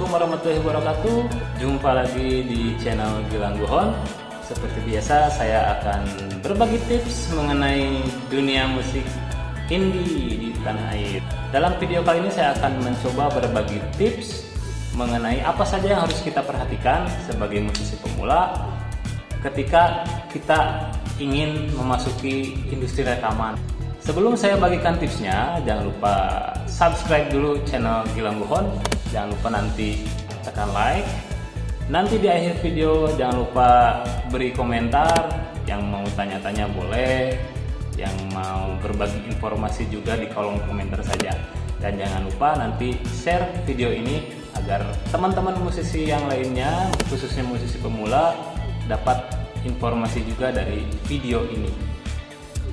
wabarakatuh. 0.00 1.18
Jumpa 1.60 1.90
lagi 1.92 2.46
di 2.48 2.72
channel 2.80 3.20
Gilang 3.28 3.60
Guhon. 3.60 3.92
Seperti 4.40 4.80
biasa 4.88 5.28
saya 5.32 5.80
akan 5.80 6.00
berbagi 6.40 6.80
tips 6.88 7.32
mengenai 7.36 8.00
dunia 8.32 8.68
musik 8.68 9.04
indie 9.68 10.36
di 10.36 10.50
tanah 10.64 10.96
air. 10.96 11.20
Dalam 11.52 11.76
video 11.76 12.00
kali 12.04 12.24
ini 12.24 12.30
saya 12.32 12.56
akan 12.56 12.84
mencoba 12.84 13.32
berbagi 13.36 13.80
tips 13.96 14.48
mengenai 14.96 15.40
apa 15.40 15.64
saja 15.64 15.96
yang 15.96 16.02
harus 16.04 16.20
kita 16.20 16.44
perhatikan 16.44 17.08
sebagai 17.24 17.64
musisi 17.64 17.96
pemula 18.00 18.52
ketika 19.40 20.04
kita 20.28 20.92
ingin 21.16 21.72
memasuki 21.76 22.60
industri 22.68 23.04
rekaman. 23.04 23.56
Sebelum 24.02 24.34
saya 24.34 24.58
bagikan 24.58 24.98
tipsnya, 24.98 25.62
jangan 25.62 25.86
lupa 25.86 26.14
subscribe 26.66 27.30
dulu 27.30 27.62
channel 27.62 28.02
Gilang 28.18 28.42
Buhon. 28.42 28.66
Jangan 29.12 29.28
lupa 29.28 29.48
nanti 29.52 30.08
tekan 30.40 30.72
like. 30.72 31.04
Nanti 31.92 32.16
di 32.16 32.32
akhir 32.32 32.64
video 32.64 33.12
jangan 33.12 33.44
lupa 33.44 33.68
beri 34.32 34.56
komentar. 34.56 35.52
Yang 35.68 35.82
mau 35.84 36.04
tanya-tanya 36.16 36.72
boleh. 36.72 37.36
Yang 38.00 38.16
mau 38.32 38.72
berbagi 38.80 39.28
informasi 39.28 39.92
juga 39.92 40.16
di 40.16 40.32
kolom 40.32 40.56
komentar 40.64 41.04
saja. 41.04 41.36
Dan 41.76 42.00
jangan 42.00 42.24
lupa 42.24 42.56
nanti 42.56 42.96
share 43.04 43.52
video 43.68 43.92
ini 43.92 44.32
agar 44.56 44.80
teman-teman 45.12 45.60
musisi 45.60 46.08
yang 46.08 46.24
lainnya, 46.28 46.88
khususnya 47.10 47.44
musisi 47.44 47.76
pemula, 47.82 48.32
dapat 48.88 49.28
informasi 49.66 50.24
juga 50.24 50.54
dari 50.54 50.88
video 51.04 51.44
ini. 51.52 51.68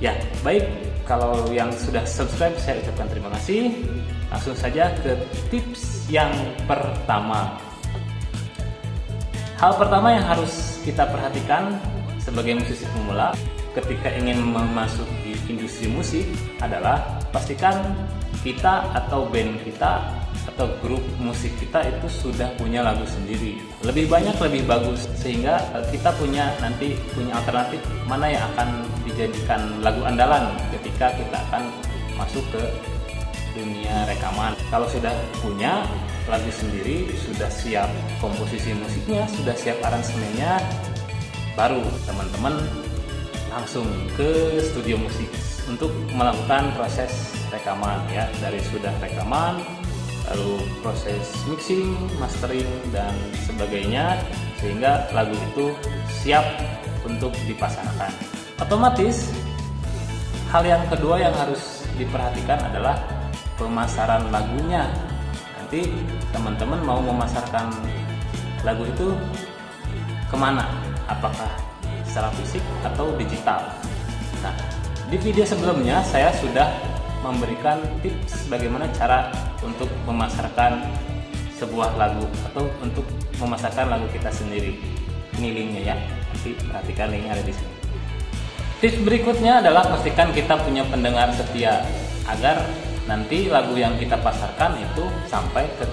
Ya, 0.00 0.16
baik 0.40 0.64
kalau 1.04 1.44
yang 1.52 1.68
sudah 1.76 2.00
subscribe 2.08 2.56
saya 2.56 2.80
ucapkan 2.80 3.04
terima 3.12 3.28
kasih. 3.36 3.84
Langsung 4.32 4.56
saja 4.56 4.88
ke 5.04 5.12
tips 5.52 6.08
yang 6.08 6.32
pertama. 6.64 7.60
Hal 9.60 9.76
pertama 9.76 10.16
yang 10.16 10.24
harus 10.24 10.80
kita 10.88 11.04
perhatikan 11.04 11.76
sebagai 12.16 12.56
musisi 12.56 12.88
pemula 12.96 13.36
ketika 13.76 14.08
ingin 14.16 14.40
memasuki 14.40 15.36
industri 15.52 15.92
musik 15.92 16.24
adalah 16.64 17.20
pastikan 17.28 17.76
kita 18.40 18.88
atau 18.96 19.28
band 19.28 19.60
kita 19.68 20.00
atau 20.48 20.70
grup 20.80 21.02
musik 21.20 21.52
kita 21.60 21.84
itu 21.84 22.06
sudah 22.08 22.48
punya 22.56 22.80
lagu 22.80 23.04
sendiri. 23.04 23.60
Lebih 23.84 24.08
banyak 24.08 24.36
lebih 24.40 24.64
bagus 24.64 25.04
sehingga 25.18 25.60
eh, 25.76 25.84
kita 25.92 26.14
punya 26.16 26.52
nanti 26.64 26.96
punya 27.12 27.36
alternatif 27.36 27.80
mana 28.08 28.32
yang 28.32 28.44
akan 28.54 28.84
dijadikan 29.04 29.60
lagu 29.84 30.00
andalan 30.04 30.48
ketika 30.72 31.12
kita 31.16 31.36
akan 31.50 31.68
masuk 32.16 32.44
ke 32.52 32.62
dunia 33.56 34.06
rekaman. 34.06 34.54
Kalau 34.70 34.86
sudah 34.88 35.12
punya 35.42 35.84
lagu 36.30 36.50
sendiri 36.52 37.10
sudah 37.26 37.50
siap 37.50 37.90
komposisi 38.22 38.70
musiknya 38.76 39.26
sudah 39.34 39.56
siap 39.56 39.82
aransemennya 39.82 40.62
baru 41.58 41.82
teman-teman 42.06 42.54
langsung 43.50 43.88
ke 44.14 44.62
studio 44.62 44.94
musik 44.94 45.26
untuk 45.66 45.90
melakukan 46.14 46.70
proses 46.78 47.34
rekaman 47.50 47.98
ya. 48.14 48.30
Dari 48.38 48.62
sudah 48.70 48.94
rekaman 49.02 49.79
lalu 50.30 50.62
proses 50.80 51.34
mixing, 51.50 51.98
mastering 52.22 52.68
dan 52.94 53.10
sebagainya 53.44 54.14
sehingga 54.62 55.10
lagu 55.10 55.34
itu 55.34 55.74
siap 56.22 56.44
untuk 57.02 57.34
dipasarkan. 57.50 58.12
Otomatis 58.62 59.34
hal 60.54 60.62
yang 60.62 60.82
kedua 60.86 61.18
yang 61.18 61.34
harus 61.34 61.82
diperhatikan 61.98 62.62
adalah 62.70 62.96
pemasaran 63.58 64.30
lagunya. 64.30 64.86
Nanti 65.58 65.90
teman-teman 66.30 66.80
mau 66.82 67.00
memasarkan 67.02 67.70
lagu 68.62 68.86
itu 68.86 69.16
ke 70.30 70.36
mana? 70.38 70.68
Apakah 71.10 71.50
secara 72.06 72.30
fisik 72.38 72.62
atau 72.86 73.10
digital? 73.18 73.66
Nah, 74.46 74.54
di 75.10 75.18
video 75.18 75.42
sebelumnya 75.42 76.04
saya 76.06 76.30
sudah 76.38 76.70
memberikan 77.20 77.80
tips 78.00 78.48
bagaimana 78.48 78.88
cara 78.96 79.28
untuk 79.60 79.88
memasarkan 80.08 80.80
sebuah 81.60 82.00
lagu 82.00 82.24
atau 82.48 82.64
untuk 82.80 83.04
memasarkan 83.36 83.92
lagu 83.92 84.08
kita 84.12 84.32
sendiri. 84.32 84.80
Ini 85.36 85.48
linknya 85.52 85.92
ya, 85.92 85.96
nanti 86.32 86.56
perhatikan 86.56 87.12
linknya 87.12 87.36
ada 87.36 87.44
di 87.44 87.52
sini. 87.52 87.74
Tips 88.80 88.98
berikutnya 89.04 89.60
adalah 89.60 89.84
pastikan 89.84 90.32
kita 90.32 90.56
punya 90.64 90.88
pendengar 90.88 91.28
setia 91.36 91.84
agar 92.24 92.64
nanti 93.04 93.52
lagu 93.52 93.76
yang 93.76 93.92
kita 94.00 94.16
pasarkan 94.20 94.80
itu 94.80 95.04
sampai 95.28 95.68
ke 95.76 95.84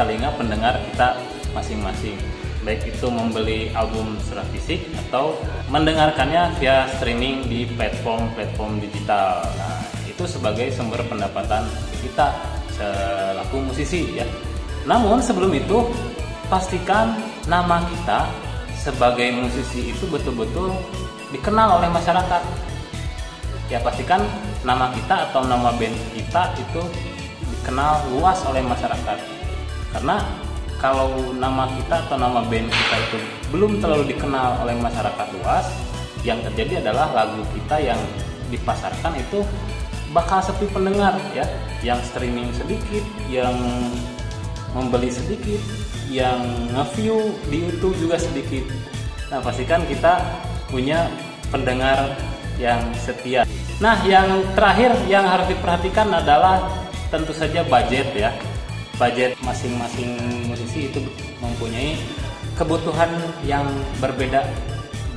telinga 0.00 0.32
pendengar 0.40 0.80
kita 0.88 1.20
masing-masing 1.52 2.16
baik 2.60 2.92
itu 2.92 3.06
membeli 3.08 3.72
album 3.72 4.20
secara 4.20 4.44
fisik 4.52 4.84
atau 5.08 5.32
mendengarkannya 5.72 6.52
via 6.60 6.84
streaming 7.00 7.48
di 7.48 7.64
platform-platform 7.72 8.84
digital. 8.84 9.40
Nah, 9.56 9.79
itu 10.20 10.36
sebagai 10.36 10.68
sumber 10.68 11.00
pendapatan 11.08 11.64
kita 12.04 12.28
selaku 12.76 13.72
musisi 13.72 14.20
ya. 14.20 14.28
Namun 14.84 15.24
sebelum 15.24 15.48
itu 15.56 15.88
pastikan 16.52 17.16
nama 17.48 17.80
kita 17.88 18.28
sebagai 18.76 19.32
musisi 19.32 19.96
itu 19.96 20.04
betul-betul 20.12 20.76
dikenal 21.32 21.80
oleh 21.80 21.88
masyarakat. 21.88 22.44
Ya 23.72 23.80
pastikan 23.80 24.20
nama 24.60 24.92
kita 24.92 25.32
atau 25.32 25.40
nama 25.48 25.72
band 25.80 25.96
kita 26.12 26.52
itu 26.60 26.84
dikenal 27.56 28.04
luas 28.12 28.44
oleh 28.44 28.60
masyarakat. 28.60 29.16
Karena 29.96 30.20
kalau 30.84 31.32
nama 31.32 31.64
kita 31.80 31.96
atau 32.04 32.20
nama 32.20 32.44
band 32.44 32.68
kita 32.68 32.96
itu 33.08 33.18
belum 33.48 33.80
terlalu 33.80 34.12
dikenal 34.12 34.68
oleh 34.68 34.76
masyarakat 34.84 35.26
luas, 35.40 35.64
yang 36.28 36.44
terjadi 36.44 36.84
adalah 36.84 37.08
lagu 37.24 37.40
kita 37.56 37.80
yang 37.80 38.00
dipasarkan 38.52 39.16
itu 39.16 39.40
bakal 40.10 40.42
sepi 40.42 40.66
pendengar 40.70 41.16
ya. 41.34 41.46
Yang 41.80 42.12
streaming 42.12 42.50
sedikit 42.52 43.04
yang 43.30 43.56
membeli 44.76 45.10
sedikit 45.10 45.60
yang 46.10 46.42
nge-view 46.74 47.34
di 47.48 47.70
YouTube 47.70 47.94
juga 47.98 48.18
sedikit. 48.18 48.66
Nah 49.30 49.38
pastikan 49.38 49.86
kita 49.86 50.18
punya 50.70 51.06
pendengar 51.54 52.14
yang 52.58 52.82
setia. 52.98 53.46
Nah 53.78 53.96
yang 54.04 54.44
terakhir 54.58 54.92
yang 55.06 55.24
harus 55.24 55.48
diperhatikan 55.48 56.10
adalah 56.12 56.68
tentu 57.08 57.32
saja 57.32 57.62
budget 57.64 58.10
ya. 58.12 58.30
Budget 59.00 59.32
masing-masing 59.40 60.18
musisi 60.44 60.92
itu 60.92 61.00
mempunyai 61.40 61.96
kebutuhan 62.58 63.08
yang 63.48 63.64
berbeda 63.96 64.44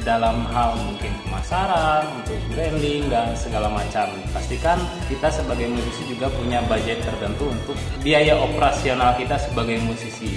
dalam 0.04 0.44
hal 0.52 0.76
mungkin 0.80 1.12
pemasaran, 1.26 2.04
untuk 2.22 2.40
branding 2.52 3.08
dan 3.08 3.32
segala 3.40 3.72
macam. 3.72 4.12
Pastikan 4.36 4.80
kita 5.08 5.32
sebagai 5.32 5.72
musisi 5.72 6.04
juga 6.12 6.28
punya 6.32 6.60
budget 6.68 7.02
tertentu 7.04 7.50
untuk 7.50 7.76
biaya 8.04 8.36
operasional 8.38 9.16
kita 9.16 9.40
sebagai 9.40 9.80
musisi. 9.84 10.36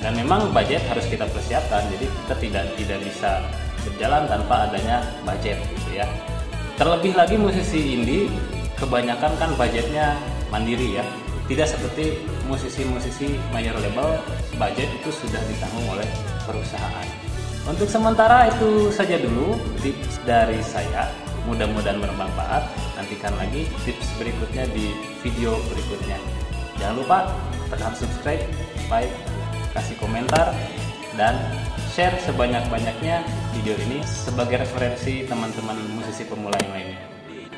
Dan 0.00 0.20
memang 0.20 0.52
budget 0.52 0.84
harus 0.88 1.08
kita 1.08 1.24
persiapkan, 1.32 1.84
jadi 1.96 2.04
kita 2.08 2.34
tidak 2.40 2.64
tidak 2.76 2.98
bisa 3.04 3.30
berjalan 3.84 4.24
tanpa 4.28 4.68
adanya 4.68 5.00
budget 5.24 5.60
gitu 5.76 6.00
ya. 6.00 6.06
Terlebih 6.76 7.14
lagi 7.16 7.36
musisi 7.38 7.96
indie 7.96 8.28
kebanyakan 8.76 9.32
kan 9.40 9.50
budgetnya 9.56 10.16
mandiri 10.48 11.00
ya. 11.00 11.04
Tidak 11.44 11.68
seperti 11.68 12.24
musisi-musisi 12.48 13.36
mayor 13.52 13.76
label, 13.76 14.16
budget 14.56 14.88
itu 14.96 15.12
sudah 15.12 15.40
ditanggung 15.44 15.92
oleh 15.92 16.08
perusahaan. 16.48 17.33
Untuk 17.64 17.88
sementara 17.88 18.52
itu 18.52 18.92
saja 18.92 19.16
dulu 19.16 19.56
tips 19.80 20.20
dari 20.28 20.60
saya. 20.60 21.08
Mudah-mudahan 21.48 21.96
bermanfaat. 21.96 22.68
Nantikan 23.00 23.32
lagi 23.40 23.64
tips 23.88 24.04
berikutnya 24.20 24.68
di 24.68 24.92
video 25.24 25.56
berikutnya. 25.72 26.20
Jangan 26.76 26.94
lupa 27.00 27.18
tekan 27.72 27.96
subscribe, 27.96 28.44
like, 28.92 29.12
kasih 29.72 29.96
komentar, 29.96 30.52
dan 31.16 31.40
share 31.96 32.14
sebanyak-banyaknya 32.28 33.24
video 33.56 33.74
ini 33.88 34.04
sebagai 34.04 34.60
referensi 34.60 35.24
teman-teman 35.24 35.80
musisi 35.96 36.28
pemula 36.28 36.54
yang 36.68 36.72
lainnya. 36.76 37.00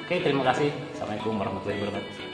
Oke, 0.06 0.23
terima 0.23 0.47
kasih. 0.55 0.70
Assalamualaikum 0.94 1.35
warahmatullahi 1.35 1.82
wabarakatuh. 1.82 2.25